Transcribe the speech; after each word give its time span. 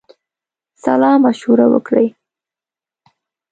سالامشوره 0.83 1.65
وکړي. 1.73 2.07